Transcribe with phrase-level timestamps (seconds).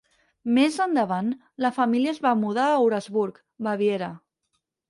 [0.53, 1.29] Més endavant,
[1.65, 4.13] la família es va mudar a Eurasburg, Baviera.